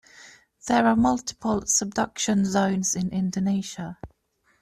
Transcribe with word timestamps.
There 0.65 0.87
are 0.87 0.95
multiple 0.95 1.61
subduction 1.67 2.43
zones 2.45 2.95
in 2.95 3.09
Indonesia. 3.13 3.99